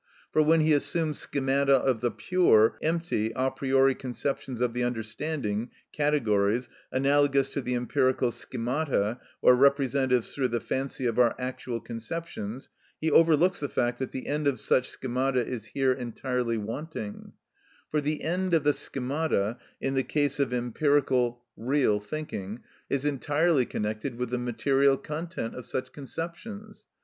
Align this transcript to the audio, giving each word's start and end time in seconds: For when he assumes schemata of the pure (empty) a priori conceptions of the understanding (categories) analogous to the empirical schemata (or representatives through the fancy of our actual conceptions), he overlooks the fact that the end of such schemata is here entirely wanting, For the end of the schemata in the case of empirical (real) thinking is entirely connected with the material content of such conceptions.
For 0.31 0.41
when 0.41 0.61
he 0.61 0.73
assumes 0.73 1.19
schemata 1.19 1.75
of 1.77 2.01
the 2.01 2.09
pure 2.09 2.75
(empty) 2.81 3.31
a 3.35 3.51
priori 3.51 3.93
conceptions 3.93 4.59
of 4.59 4.73
the 4.73 4.83
understanding 4.83 5.69
(categories) 5.93 6.69
analogous 6.91 7.49
to 7.49 7.61
the 7.61 7.75
empirical 7.75 8.31
schemata 8.31 9.19
(or 9.43 9.55
representatives 9.55 10.33
through 10.33 10.47
the 10.47 10.59
fancy 10.59 11.05
of 11.05 11.19
our 11.19 11.35
actual 11.37 11.79
conceptions), 11.79 12.69
he 12.99 13.11
overlooks 13.11 13.59
the 13.59 13.69
fact 13.69 13.99
that 13.99 14.11
the 14.11 14.25
end 14.25 14.47
of 14.47 14.59
such 14.59 14.89
schemata 14.89 15.45
is 15.45 15.65
here 15.65 15.91
entirely 15.91 16.57
wanting, 16.57 17.33
For 17.91 18.01
the 18.01 18.23
end 18.23 18.55
of 18.55 18.63
the 18.63 18.73
schemata 18.73 19.59
in 19.79 19.93
the 19.93 20.01
case 20.03 20.39
of 20.39 20.51
empirical 20.51 21.43
(real) 21.55 21.99
thinking 21.99 22.61
is 22.89 23.05
entirely 23.05 23.67
connected 23.67 24.15
with 24.17 24.31
the 24.31 24.39
material 24.39 24.97
content 24.97 25.53
of 25.53 25.67
such 25.67 25.91
conceptions. 25.91 26.85